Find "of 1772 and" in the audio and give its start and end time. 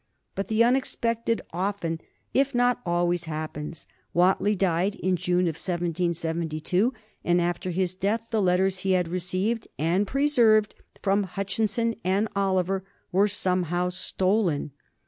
5.41-7.39